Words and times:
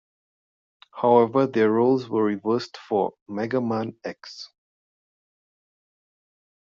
However, 0.99 1.45
their 1.45 1.69
roles 1.69 2.09
were 2.09 2.23
reversed 2.23 2.75
for 2.75 3.13
"Mega 3.27 3.61
Man 3.61 3.95
X". 4.03 4.49